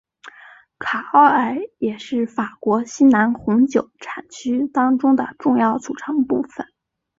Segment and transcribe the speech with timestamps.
[0.79, 6.65] 卡奥尔也是法国西南红酒产区当中的重要组成部分。